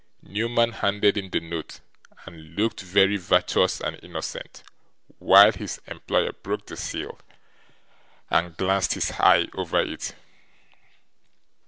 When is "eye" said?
9.19-9.47